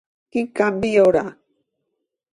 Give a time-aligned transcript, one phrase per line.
[0.35, 1.23] Quin canvi hi haurà?